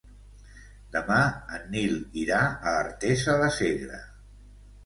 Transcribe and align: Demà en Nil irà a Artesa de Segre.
Demà 0.95 1.17
en 1.57 1.69
Nil 1.75 1.93
irà 2.23 2.41
a 2.47 2.73
Artesa 2.87 3.37
de 3.45 3.51
Segre. 3.59 4.01